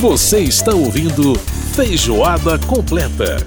[0.00, 1.34] Você está ouvindo
[1.74, 3.38] Feijoada Completa.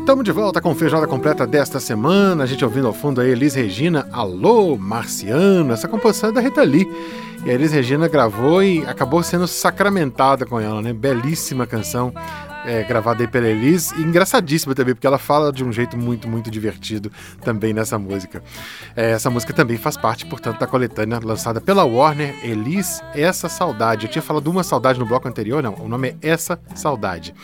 [0.00, 2.44] Estamos de volta com Feijoada Completa desta semana.
[2.44, 5.72] A gente ouvindo ao fundo aí Elis Regina, Alô, Marciano.
[5.72, 6.86] Essa composição é da Rita Lee.
[7.44, 10.92] E a Elis Regina gravou e acabou sendo sacramentada com ela, né?
[10.92, 12.12] Belíssima canção
[12.64, 16.28] é, gravada aí pela Elis, e engraçadíssima também, porque ela fala de um jeito muito,
[16.28, 17.10] muito divertido
[17.44, 18.42] também nessa música.
[18.96, 24.06] É, essa música também faz parte, portanto, da coletânea lançada pela Warner, Elis, Essa Saudade.
[24.06, 27.34] Eu tinha falado uma saudade no bloco anterior, não, o nome é Essa Saudade.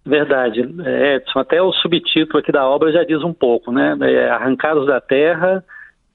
[0.05, 1.39] Verdade, é, Edson.
[1.39, 3.97] Até o subtítulo aqui da obra já diz um pouco, né?
[4.03, 5.61] É, Arrancados da Terra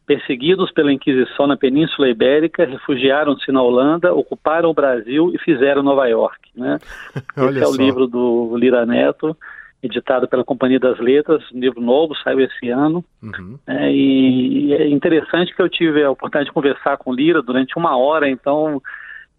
[0.06, 6.06] perseguidos pela Inquisição na Península Ibérica, refugiaram-se na Holanda, ocuparam o Brasil e fizeram Nova
[6.06, 6.50] York.
[6.54, 6.78] Né?
[7.50, 9.36] Esse é o livro do Lira Neto,
[9.82, 13.04] editado pela Companhia das Letras, um livro novo, saiu esse ano.
[13.22, 13.58] Uhum.
[13.66, 17.76] É, e é interessante que eu tive a oportunidade de conversar com o Lira durante
[17.76, 18.80] uma hora, então,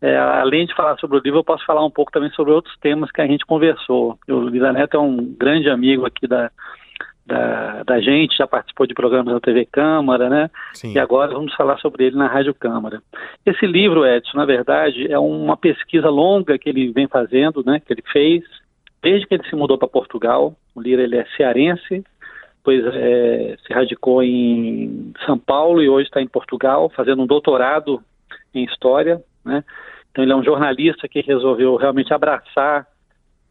[0.02, 2.76] é, além de falar sobre o livro, eu posso falar um pouco também sobre outros
[2.80, 4.18] temas que a gente conversou.
[4.28, 6.52] O Lira Neto é um grande amigo aqui da
[7.26, 10.50] da, da gente, já participou de programas na TV Câmara, né?
[10.74, 10.94] Sim.
[10.94, 13.02] E agora vamos falar sobre ele na Rádio Câmara.
[13.46, 17.80] Esse livro, Edson, na verdade, é uma pesquisa longa que ele vem fazendo, né?
[17.80, 18.44] Que ele fez
[19.02, 20.56] desde que ele se mudou para Portugal.
[20.76, 22.04] O Lira ele é cearense,
[22.58, 28.02] depois é, se radicou em São Paulo e hoje está em Portugal, fazendo um doutorado
[28.54, 29.64] em História, né?
[30.12, 32.86] Então ele é um jornalista que resolveu realmente abraçar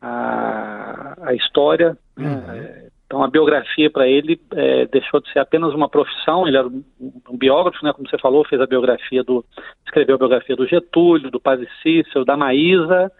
[0.00, 2.28] a, a história, né?
[2.28, 2.54] uhum.
[2.54, 2.91] né?
[3.12, 6.48] Então, a biografia para ele é, deixou de ser apenas uma profissão.
[6.48, 6.82] Ele era um,
[7.28, 9.44] um, biógrafo, né, como você falou, fez a biografia do,
[9.84, 13.12] escreveu a biografia do Getúlio, do Padre Cícero, da Maísa,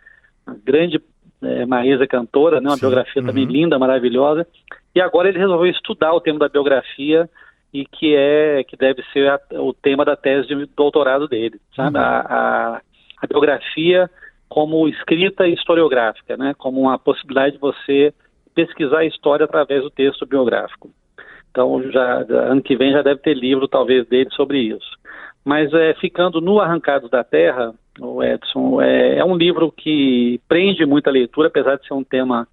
[0.47, 0.99] a grande
[1.43, 2.81] é, Maísa cantora, né, uma Sim.
[2.81, 3.29] biografia uhum.
[3.29, 4.47] também linda, maravilhosa.
[4.95, 7.29] E agora ele resolveu estudar o tema da biografia
[7.71, 11.99] e que é que deve ser a, o tema da tese de doutorado dele, sabe?
[11.99, 12.03] Uhum.
[12.03, 12.81] A, a,
[13.19, 14.09] a biografia
[14.49, 16.55] como escrita historiográfica, né?
[16.57, 18.15] Como uma possibilidade de você
[18.55, 20.91] pesquisar a história através do texto biográfico.
[21.51, 24.99] Então, já, ano que vem já deve ter livro, talvez, dele sobre isso.
[25.45, 30.87] Mas é, ficando no Arrancados da Terra, o Edson, é, é um livro que prende
[30.87, 32.47] muita leitura, apesar de ser um tema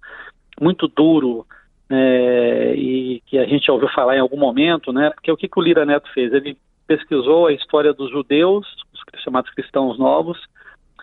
[0.60, 1.46] muito duro
[1.88, 5.10] é, e que a gente ouviu falar em algum momento, né?
[5.10, 6.32] Porque o que, que o Lira Neto fez?
[6.32, 10.38] Ele pesquisou a história dos judeus, os chamados cristãos novos,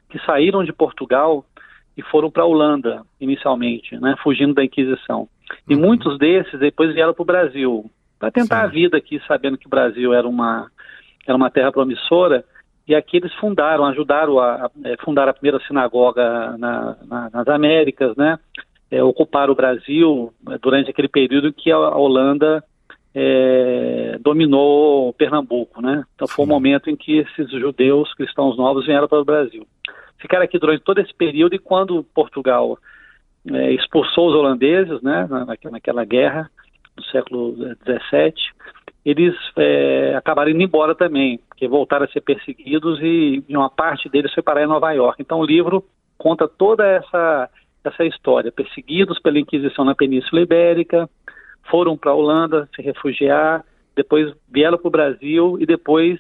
[0.10, 1.46] que saíram de Portugal
[1.98, 5.28] e foram para a Holanda inicialmente, né, fugindo da Inquisição.
[5.68, 5.82] E uhum.
[5.82, 7.90] muitos desses depois vieram para o Brasil
[8.20, 8.66] para tentar Sim.
[8.66, 10.70] a vida aqui, sabendo que o Brasil era uma
[11.26, 12.44] era uma terra promissora.
[12.88, 17.48] E aqui eles fundaram, ajudaram a, a é, fundar a primeira sinagoga na, na, nas
[17.50, 18.40] Américas, né?
[18.90, 22.64] É, ocuparam o Brasil é, durante aquele período que a, Holanda
[23.14, 26.06] é, dominou Pernambuco, né?
[26.16, 29.68] Então foi o um momento em que esses judeus cristãos novos vieram para o Brasil
[30.20, 32.78] ficaram aqui durante todo esse período e quando Portugal
[33.52, 36.50] é, expulsou os holandeses, né, naquela, naquela guerra
[36.96, 38.34] do século XVII,
[39.06, 44.10] eles é, acabaram indo embora também, porque voltaram a ser perseguidos e, e uma parte
[44.10, 45.22] deles foi parar em Nova York.
[45.22, 45.84] Então o livro
[46.18, 47.50] conta toda essa
[47.88, 51.10] essa história, perseguidos pela Inquisição na Península Ibérica,
[51.70, 53.64] foram para a Holanda se refugiar,
[53.96, 56.20] depois vieram para o Brasil e depois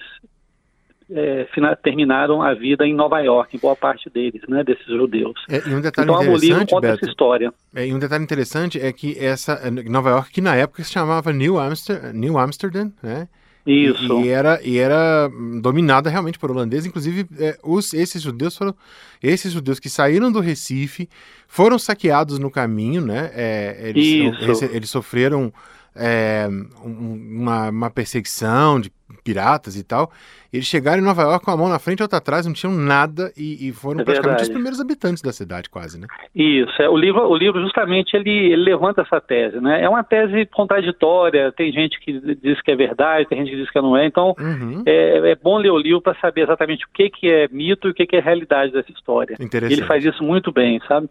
[1.12, 1.48] é,
[1.81, 5.39] terminaram a vida em Nova York, boa parte deles, né, desses judeus.
[5.50, 7.54] É, e um detalhe então, livro conta Beto, essa história.
[7.74, 9.59] É, e um detalhe interessante é que essa
[9.89, 13.27] Nova York, que na época se chamava New, Amster, New Amsterdam, né?
[13.68, 14.21] Isso.
[14.21, 15.30] E, e, era, e era
[15.62, 16.86] dominada realmente por holandeses.
[16.86, 18.74] Inclusive, é, os, esses judeus foram.
[19.21, 21.10] Esses judeus que saíram do Recife
[21.48, 23.30] foram saqueados no caminho, né?
[23.33, 25.51] É, eles, eles, eles, sofreram
[26.00, 26.48] é,
[26.84, 28.92] uma, uma perseguição de
[29.24, 30.12] piratas e tal.
[30.52, 32.74] Eles chegaram em Nova York com a mão na frente e outra atrás, não tinham
[32.74, 34.44] nada e, e foram é praticamente verdade.
[34.44, 36.08] os primeiros habitantes da cidade, quase, né?
[36.34, 36.82] Isso.
[36.82, 39.84] É, o livro, o livro justamente ele, ele, levanta essa tese, né?
[39.84, 41.52] É uma tese contraditória.
[41.52, 44.06] Tem gente que diz que é verdade, tem gente que diz que não é.
[44.06, 44.84] Então uhum.
[44.86, 47.92] é, é, bom ler o livro para saber exatamente o que, que é mito e
[47.92, 49.36] o que, que é realidade dessa história.
[49.40, 51.10] Ele faz isso muito bem, sabe?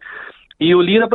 [0.59, 1.07] E o Lira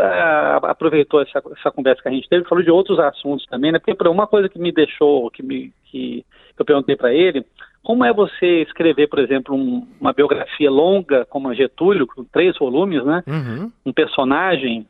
[0.64, 3.80] aproveitou essa, essa, conversa que a gente teve, falou de outros assuntos também, né?
[3.80, 6.24] Porque uma coisa que me deixou, que, me, que
[6.58, 7.44] eu perguntei para ele,
[7.84, 12.56] como é você escrever, por exemplo, um, uma biografia longa como a Getúlio, com três
[12.58, 13.24] volumes, né?
[13.28, 13.72] Uhum.
[13.84, 14.86] Um personagem,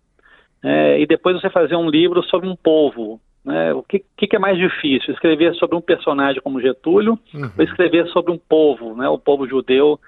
[0.62, 3.21] é, e depois você fazer um livro sobre um povo.
[3.44, 3.74] Né?
[3.74, 5.13] O que, que, é mais difícil?
[5.13, 7.51] Escrever sobre um personagem como Getúlio uhum.
[7.57, 9.07] ou escrever sobre um povo, né?
[9.07, 10.00] o povo judeu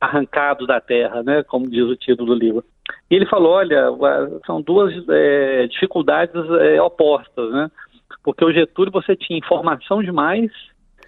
[0.00, 1.42] arrancado da terra, né?
[1.42, 2.64] como diz o título do livro.
[3.10, 3.86] E ele falou, olha,
[4.46, 7.70] são duas é, dificuldades é, opostas, né?
[8.22, 10.50] Porque o Getúlio você tinha informação demais.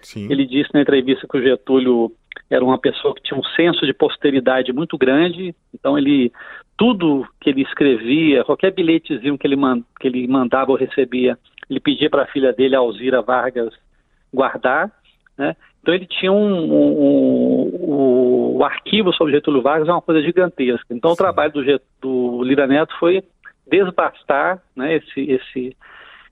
[0.01, 0.27] Sim.
[0.31, 2.11] Ele disse na entrevista que o Getúlio
[2.49, 5.55] era uma pessoa que tinha um senso de posteridade muito grande.
[5.73, 6.31] Então ele
[6.77, 11.37] tudo que ele escrevia, qualquer bilhetezinho que ele, man, que ele mandava ou recebia,
[11.69, 13.73] ele pedia para a filha dele, Alzira Vargas,
[14.33, 14.91] guardar.
[15.37, 15.55] Né?
[15.83, 20.85] Então ele tinha um, um, um, o arquivo sobre Getúlio Vargas é uma coisa gigantesca.
[20.89, 21.15] Então Sim.
[21.15, 23.21] o trabalho do, do Lira Neto foi
[23.69, 25.77] desbastar né, esse, esse,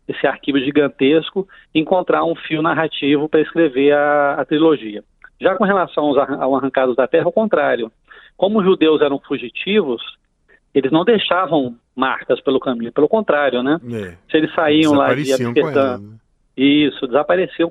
[0.07, 1.45] esse arquivo gigantesco
[1.75, 5.03] e encontrar um fio narrativo para escrever a, a, trilogia.
[5.39, 7.91] Já com relação aos, ao Arrancados da Terra, ao contrário.
[8.37, 10.01] Como os judeus eram fugitivos,
[10.73, 13.77] eles não deixavam marcas pelo caminho, pelo contrário, né?
[13.91, 14.17] É.
[14.31, 16.20] Se eles saíam lá de Amsterdã, né?
[16.55, 17.07] Isso,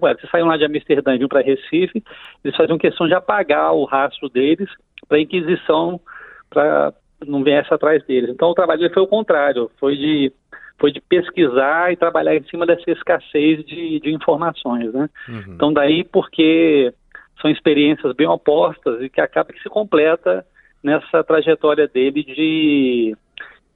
[0.07, 0.21] ela.
[0.21, 2.03] Se saíam lá de Amsterdã e vinham para Recife,
[2.45, 4.69] eles faziam questão de apagar o rastro deles
[5.09, 6.01] para a Inquisição,
[6.49, 6.93] para
[7.27, 8.31] não viesse atrás deles.
[8.31, 10.33] Então o trabalho dele foi o contrário, foi de,
[10.79, 15.09] foi de pesquisar e trabalhar em cima dessa escassez de, de informações, né?
[15.29, 15.55] Uhum.
[15.55, 16.93] Então daí porque
[17.41, 20.45] são experiências bem opostas e que acaba que se completa
[20.83, 23.17] nessa trajetória dele de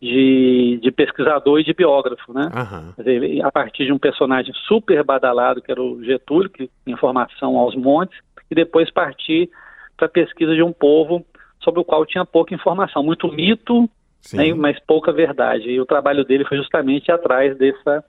[0.04, 2.50] de, de pesquisador e de biógrafo, né?
[2.54, 2.92] Uhum.
[3.06, 7.56] Ele, a partir de um personagem super badalado, que era o Getúlio, que tinha formação
[7.56, 8.18] aos montes,
[8.50, 9.48] e depois partir
[9.96, 11.24] para a pesquisa de um povo
[11.58, 13.88] sobre o qual tinha pouca informação, muito mito,
[14.34, 15.70] né, mas pouca verdade.
[15.70, 18.04] E o trabalho dele foi justamente atrás dessa,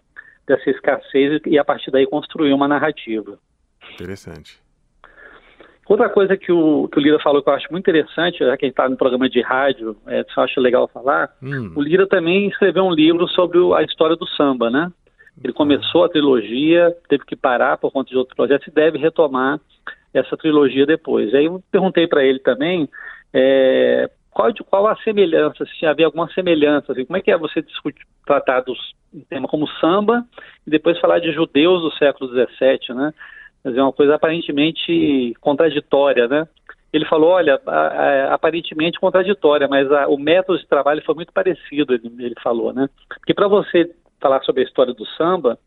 [0.45, 3.39] dessa escassez e a partir daí construir uma narrativa.
[3.94, 4.59] Interessante.
[5.88, 8.66] Outra coisa que o, que o Lira falou que eu acho muito interessante, já que
[8.66, 11.74] ele está no programa de rádio, é, eu acho legal falar, hum.
[11.76, 14.92] o Lira também escreveu um livro sobre a história do samba, né?
[15.44, 15.58] Ele ah.
[15.58, 19.60] começou a trilogia, teve que parar por conta de outros projetos e deve retomar
[20.13, 21.34] essa trilogia depois.
[21.34, 22.89] Aí eu perguntei para ele também
[23.34, 27.62] é, qual, qual a semelhança, se havia alguma semelhança, assim, como é que é você
[27.62, 28.77] discutir, tratar dos,
[29.13, 30.25] um tema como samba
[30.65, 33.13] e depois falar de judeus do século XVII, né?
[33.65, 36.48] Quer dizer, uma coisa aparentemente contraditória, né?
[36.93, 37.60] Ele falou, olha,
[38.29, 42.88] aparentemente contraditória, mas a, o método de trabalho foi muito parecido, ele, ele falou, né?
[43.10, 43.91] Porque para você
[44.22, 45.57] falar sobre a história do samba,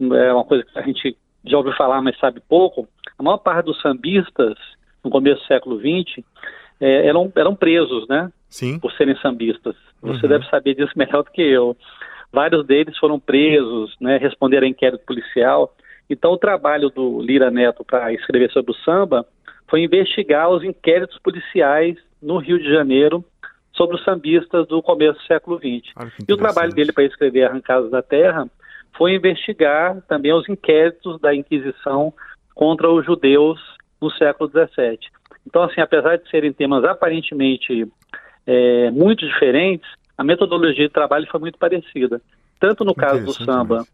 [0.00, 3.66] é uma coisa que a gente já ouviu falar, mas sabe pouco, a maior parte
[3.66, 4.58] dos sambistas,
[5.04, 6.24] no começo do século XX,
[6.80, 8.28] é, eram, eram presos, né?
[8.48, 8.80] Sim.
[8.80, 9.76] Por serem sambistas.
[10.02, 10.30] Você uhum.
[10.30, 11.76] deve saber disso melhor do que eu.
[12.32, 14.16] Vários deles foram presos, né?
[14.16, 15.72] Responderam a inquérito policial.
[16.08, 19.26] Então, o trabalho do Lira Neto para escrever sobre o samba
[19.68, 23.24] foi investigar os inquéritos policiais no Rio de Janeiro
[23.72, 25.92] sobre os sambistas do começo do século XX.
[26.26, 28.48] E o trabalho dele para escrever Arrancados da Terra
[28.96, 32.12] foi investigar também os inquéritos da Inquisição
[32.54, 33.60] contra os judeus
[34.00, 34.98] no século XVII.
[35.46, 37.86] Então, assim, apesar de serem temas aparentemente
[38.46, 42.20] é, muito diferentes, a metodologia de trabalho foi muito parecida.
[42.58, 43.84] Tanto no caso do samba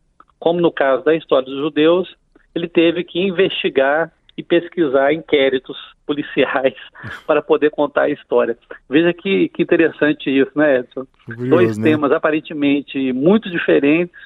[0.42, 2.16] como no caso da história dos judeus,
[2.52, 6.74] ele teve que investigar e pesquisar inquéritos policiais
[7.28, 8.58] para poder contar a história.
[8.90, 11.06] Veja que, que interessante isso, né, Edson?
[11.24, 11.84] Curioso, Dois né?
[11.90, 14.16] temas aparentemente muito diferentes,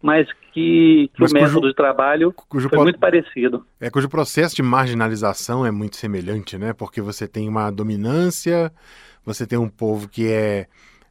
[0.00, 3.66] mas que, que Mas o cujo- método de trabalho cujo foi muito parecido.
[3.78, 6.72] É cujo processo de marginalização é muito semelhante, né?
[6.72, 8.72] Porque você tem uma dominância,
[9.26, 10.66] você tem um povo que é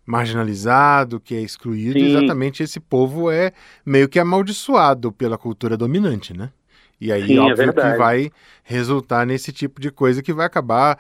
[0.10, 2.06] marginalizado, que é excluído, Sim.
[2.06, 3.52] exatamente esse povo é
[3.86, 6.52] meio que amaldiçoado pela cultura dominante, né?
[7.00, 7.98] E aí, Sim, é óbvio que verdade.
[7.98, 8.32] vai
[8.64, 10.98] resultar nesse tipo de coisa que vai acabar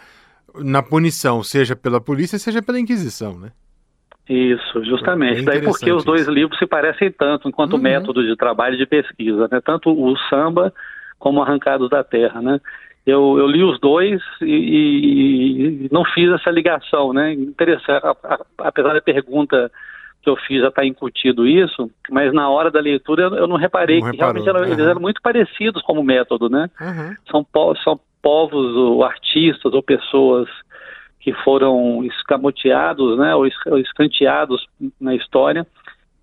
[0.55, 3.51] na punição, seja pela polícia, seja pela Inquisição, né?
[4.29, 5.37] Isso, justamente.
[5.37, 6.31] Bem Daí porque os dois isso.
[6.31, 7.79] livros se parecem tanto enquanto Uhum.
[7.79, 9.59] método de trabalho e de pesquisa, né?
[9.65, 10.71] Tanto o samba
[11.17, 12.61] como Arrancados da Terra, né?
[13.05, 17.33] Eu, eu li os dois e, e- não fiz essa ligação, né?
[17.33, 18.03] Interessante,
[18.57, 19.71] apesar da pergunta
[20.21, 23.55] que eu fiz já está incutido isso, mas na hora da leitura eu, eu não
[23.55, 26.69] reparei Não que reparou, realmente eram- eles eram muito parecidos como método, né?
[26.79, 27.15] Aham.
[27.31, 30.47] são, po- são povos ou artistas ou pessoas
[31.21, 33.45] que foram escamoteados, né, ou
[33.77, 34.65] escanteados
[34.99, 35.65] na história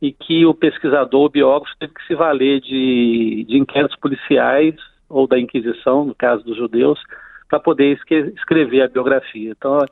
[0.01, 4.75] e que o pesquisador, o biógrafo, teve que se valer de, de inquéritos policiais
[5.09, 7.01] ou da Inquisição, no caso dos judeus,
[7.49, 7.99] para poder
[8.37, 9.51] escrever a biografia.
[9.57, 9.85] Então,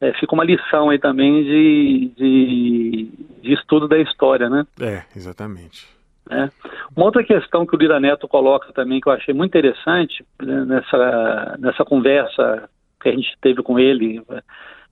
[0.00, 3.08] é, fica uma lição aí também de, de,
[3.42, 4.64] de estudo da história, né?
[4.80, 5.88] É, exatamente.
[6.28, 6.50] né?
[6.96, 10.64] Uma outra questão que o Lira Neto coloca também, que eu achei muito interessante né,
[10.64, 12.68] nessa, nessa conversa
[13.00, 14.22] que a gente teve com ele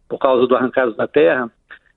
[0.09, 1.51] por causa do Arrancados da Terra,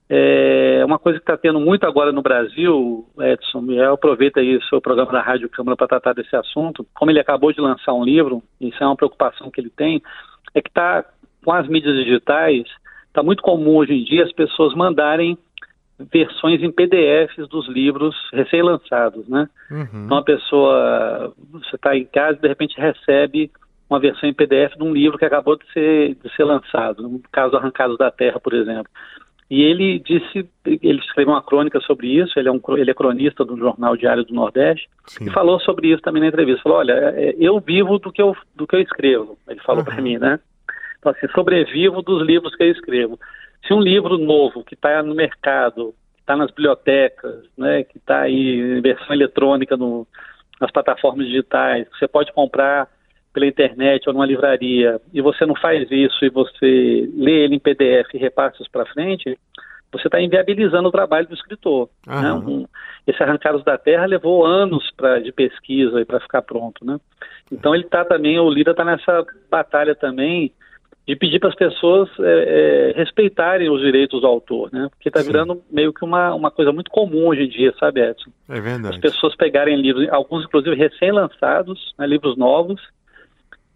[0.08, 4.56] é uma coisa que está tendo muito agora no Brasil, Edson, e eu aproveito aí
[4.56, 7.94] o seu programa da Rádio Câmara para tratar desse assunto, como ele acabou de lançar
[7.94, 10.02] um livro, isso é uma preocupação que ele tem,
[10.54, 11.04] é que está
[11.42, 12.64] com as mídias digitais,
[13.06, 15.38] está muito comum hoje em dia as pessoas mandarem
[16.12, 19.48] versões em PDFs dos livros recém-lançados, né?
[19.70, 20.04] Uhum.
[20.04, 23.50] Então a pessoa, você está em casa e de repente recebe
[23.88, 27.20] uma versão em PDF de um livro que acabou de ser, de ser lançado, no
[27.30, 28.90] caso Arrancados da Terra, por exemplo.
[29.50, 33.44] E ele disse, ele escreveu uma crônica sobre isso, ele é, um, ele é cronista
[33.44, 35.26] do Jornal Diário do Nordeste, Sim.
[35.26, 36.62] e falou sobre isso também na entrevista.
[36.62, 39.84] Falou, olha, é, eu vivo do que eu, do que eu escrevo, ele falou Uhum.
[39.84, 40.40] para mim, né?
[40.98, 43.20] Então, assim, sobrevivo dos livros que eu escrevo.
[43.66, 48.22] Se um livro novo que está no mercado, que está nas bibliotecas, né, que está
[48.22, 50.06] aí em versão eletrônica no,
[50.58, 52.88] nas plataformas digitais, que você pode comprar
[53.34, 57.58] pela internet ou numa livraria, e você não faz isso e você lê ele em
[57.58, 59.36] PDF e repassa isso para frente,
[59.92, 61.88] você está inviabilizando o trabalho do escritor.
[62.06, 62.14] Né?
[62.14, 62.38] Aham.
[62.38, 62.66] Um-
[63.06, 66.84] esse Arrancados da Terra levou anos pra, de pesquisa para ficar pronto.
[66.86, 66.98] Né?
[67.52, 70.50] Então ele está também, o Lira está nessa batalha também
[71.06, 74.88] de pedir para as pessoas é, é, respeitarem os direitos do autor, né?
[74.90, 78.30] Porque está virando meio que uma, uma coisa muito comum hoje em dia, sabe, Edson?
[78.48, 79.00] É As verdade.
[79.00, 82.80] pessoas pegarem livros, alguns inclusive recém-lançados, né, livros novos,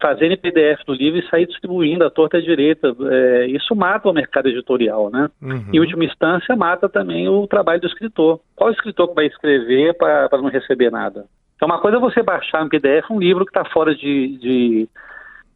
[0.01, 2.95] fazerem PDF do livro e sair distribuindo à torta à direita.
[3.09, 5.29] É, isso mata o mercado editorial, né?
[5.41, 5.65] Uhum.
[5.73, 8.39] Em última instância, mata também o trabalho do escritor.
[8.55, 11.25] Qual escritor que vai escrever para não receber nada?
[11.55, 14.89] Então, uma coisa é você baixar em PDF um livro que está fora de, de-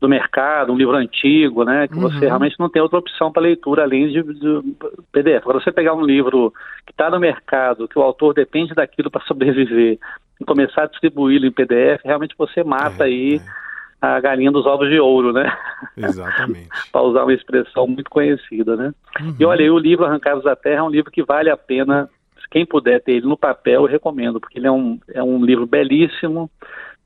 [0.01, 1.87] do mercado, um livro antigo, né?
[1.87, 2.21] Que você Uhum.
[2.23, 4.75] realmente não tem outra opção para leitura além de, de
[5.13, 5.43] PDF.
[5.43, 6.53] Agora, você pegar um livro
[6.85, 9.97] que está no mercado, que o autor depende daquilo para sobreviver,
[10.41, 13.63] e começar a distribuí-lo em PDF, realmente você mata É, aí é.
[14.03, 15.49] A galinha dos ovos de ouro, né?
[15.95, 16.67] Exatamente.
[16.91, 18.93] para usar uma expressão muito conhecida, né?
[19.21, 19.35] Uhum.
[19.39, 22.09] E olha, o livro Arrancados da Terra é um livro que vale a pena,
[22.51, 25.65] quem puder ter ele no papel, eu recomendo, porque ele é um, é um livro
[25.65, 26.51] belíssimo,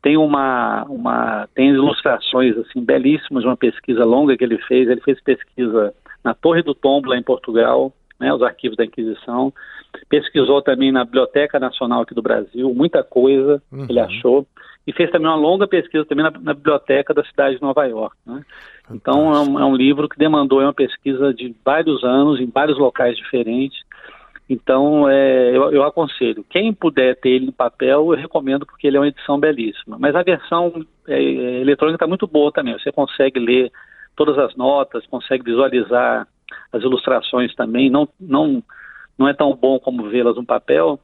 [0.01, 5.01] tem uma, uma tem ilustrações assim belíssimas de uma pesquisa longa que ele fez, ele
[5.01, 9.53] fez pesquisa na Torre do Tombo, lá em Portugal, né, os arquivos da Inquisição,
[10.09, 13.86] pesquisou também na Biblioteca Nacional aqui do Brasil, muita coisa Uhum.
[13.89, 14.45] ele achou,
[14.86, 18.15] e fez também uma longa pesquisa também na, na Biblioteca da cidade de Nova York,
[18.25, 18.43] né?
[18.89, 22.77] Então é um, é um livro que demandou uma pesquisa de vários anos, em vários
[22.77, 23.77] locais diferentes.
[24.50, 28.95] Então é, eu, eu aconselho, quem puder ter ele no papel, eu recomendo porque ele
[28.95, 29.97] é uma edição belíssima.
[30.00, 32.79] Mas a versão é, é, eletrônica está muito boa também.
[32.79, 33.71] Você consegue ler
[34.15, 36.25] todas as notas, consegue visualizar
[36.72, 37.89] as ilustrações também.
[37.89, 38.63] Não, não,
[39.18, 41.00] não é tão bom como vê-las no papel,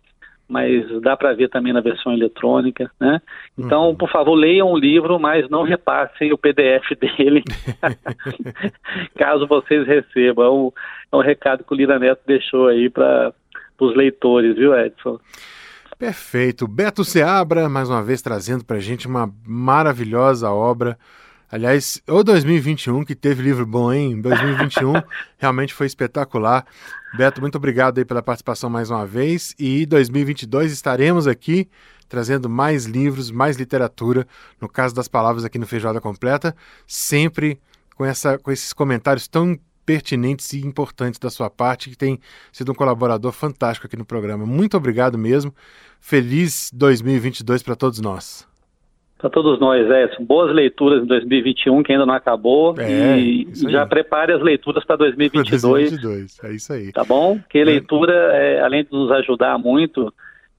[0.47, 3.21] mas dá para ver também na versão eletrônica, né?
[3.57, 3.95] Então, Uhum.
[3.95, 7.43] por favor, leiam o livro, mas não repassem o PDF dele,
[9.17, 10.45] caso vocês recebam.
[10.45, 10.71] É um,
[11.11, 13.33] é um recado que o Lira Neto deixou aí para
[13.79, 15.19] os leitores, viu, Edson?
[15.97, 16.67] Perfeito.
[16.67, 20.97] Beto Seabra, mais uma vez trazendo pra gente uma maravilhosa obra,
[21.53, 24.19] Aliás, o 2021 que teve livro bom, hein?
[24.19, 24.93] 2021
[25.37, 26.65] realmente foi espetacular.
[27.15, 29.53] Beto, muito obrigado aí pela participação mais uma vez.
[29.59, 31.69] E 2022 estaremos aqui
[32.09, 34.27] trazendo mais livros, mais literatura,
[34.59, 36.55] no caso das palavras aqui no Feijoada Completa,
[36.87, 37.61] sempre
[37.95, 39.55] com, essa, com esses comentários tão
[39.85, 42.19] pertinentes e importantes da sua parte, que tem
[42.51, 44.43] sido um colaborador fantástico aqui no programa.
[44.43, 45.53] Muito obrigado mesmo.
[46.01, 48.51] Feliz 2022 para todos nós
[49.23, 53.85] para todos nós, é, boas leituras em 2021, que ainda não acabou, é, e já
[53.85, 55.91] prepare as leituras para 2022.
[55.91, 56.39] 2022.
[56.43, 56.91] É isso aí.
[56.91, 57.39] Tá bom?
[57.49, 60.13] Que a leitura, é, além de nos ajudar muito,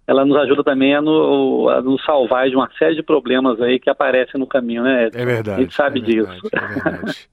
[0.06, 3.78] ela nos ajuda também a, no, a, nos salvar de uma série de problemas aí
[3.78, 5.10] que aparecem no caminho, né?
[5.12, 5.60] É verdade.
[5.60, 6.40] A gente sabe é disso.
[6.40, 7.28] Verdade, é, verdade.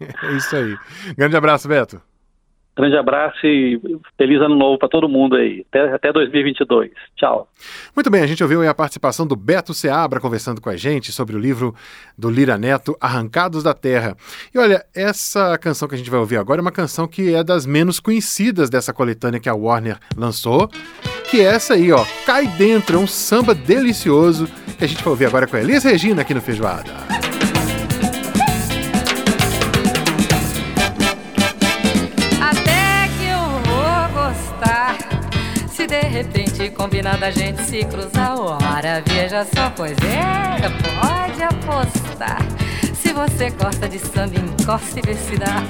[0.24, 0.76] é isso aí.
[1.14, 2.00] Grande abraço, Beto.
[2.80, 3.78] Grande abraço e
[4.16, 5.66] feliz ano novo para todo mundo aí.
[5.68, 6.90] Até, até 2022.
[7.14, 7.46] Tchau.
[7.94, 11.36] Muito bem, a gente ouviu a participação do Beto Seabra conversando com a gente sobre
[11.36, 11.74] o livro
[12.16, 14.16] do Lira Neto, Arrancados da Terra.
[14.54, 17.44] E olha, essa canção que a gente vai ouvir agora é uma canção que é
[17.44, 20.66] das menos conhecidas dessa coletânea que a Warner lançou,
[21.30, 24.46] que é essa aí, ó, Cai Dentro, é um samba delicioso
[24.78, 27.29] que a gente vai ouvir agora com a Elis Regina aqui no Feijoada.
[36.80, 38.40] Combinado a gente se cruzar.
[38.40, 40.66] Ora, veja só, pois é,
[40.98, 42.40] pode apostar.
[42.94, 45.62] Se você gosta de samba, encosta e vê se dá.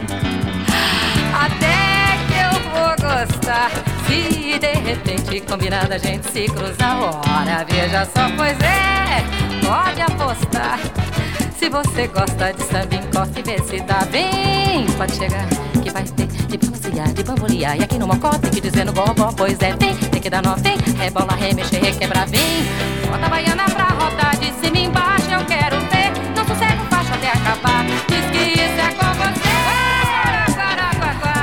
[1.35, 3.71] Até que eu vou gostar.
[4.07, 6.97] Se de repente combinado a gente se cruzar.
[7.01, 10.79] Ora, veja só, pois é, pode apostar.
[11.61, 14.87] Se você gosta de samba, encosta e vê se dá bem.
[14.97, 15.47] Pode chegar,
[15.83, 17.77] que vai ter de bambuciar, de bambolear.
[17.77, 20.43] E aqui no mocó tem que dizer no gogó, pois é, vem, tem que dar
[20.43, 20.79] nó, vem.
[20.97, 22.65] Rebola, remexer, requebrar, vem.
[23.11, 26.13] Bota a baiana pra rodar de cima embaixo, eu quero ver.
[26.35, 27.85] Não sossego baixo até acabar.
[28.09, 29.53] Diz que isso é com você.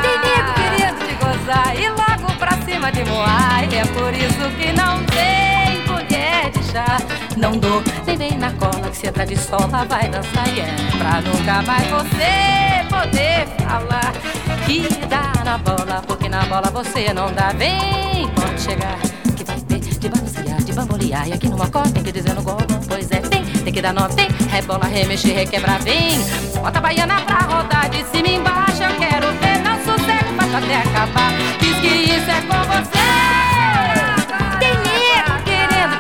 [0.02, 3.72] Tem nego querendo te gozar e logo pra cima de moar.
[3.72, 5.47] E é por isso que não tem
[7.38, 10.48] Não dou, nem vem na cola que se entra de sola vai dançar.
[10.56, 14.14] E é pra nunca mais você poder falar
[14.66, 18.28] que dá na bola, porque na bola você não dá bem.
[18.36, 18.98] Pode chegar,
[19.36, 21.28] que vai ter de balancear, de bambolear.
[21.28, 23.94] E aqui no mocó tem que dizer no gol, pois é, tem, tem que dar
[23.94, 24.28] nó, tem.
[24.50, 26.20] Rebola, remexer, requebrar, vem.
[26.56, 29.60] Bota a baiana pra rodar de cima embaixo, eu quero ver.
[29.64, 31.32] Não sossego, mas até acabar.
[31.60, 33.37] Diz que isso é com você.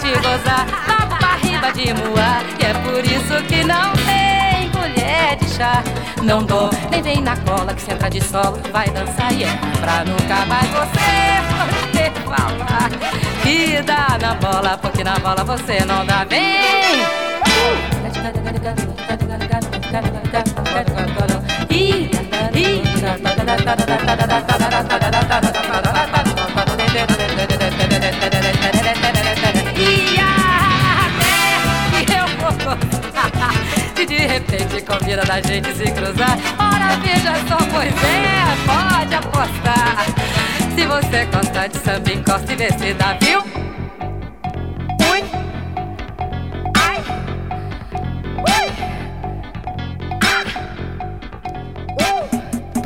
[0.07, 2.41] Te gozar, logo pra riba de moar.
[2.57, 5.83] E é por isso que não tem colher de chá.
[6.23, 9.49] Não dou, nem vem na cola que senta de solo vai dançar e é
[9.81, 12.89] pra nunca mais você poder falar
[13.43, 17.27] que dá na bola, porque na bola você não dá bem.
[34.15, 36.37] Repente combina da gente se cruzar.
[36.57, 40.05] Ora, veja só, pois é, pode apostar.
[40.75, 43.66] Se você gosta de samba, encosta e vê se dá, viu?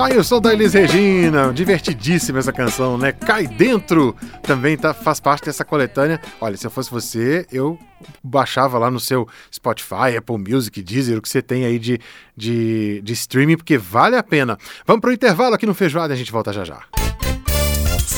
[0.02, 3.12] Tá aí o som da Elis Regina, divertidíssima essa canção, né?
[3.12, 6.20] Cai Dentro também tá, faz parte dessa coletânea.
[6.42, 7.78] Olha, se eu fosse você, eu
[8.24, 12.00] baixava lá no seu Spotify, Apple Music, Deezer, o que você tem aí de,
[12.36, 14.58] de, de streaming, porque vale a pena.
[14.88, 16.82] Vamos pro intervalo aqui no Feijoada e a gente volta já já.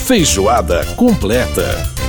[0.06, 2.03] Feijoada completa.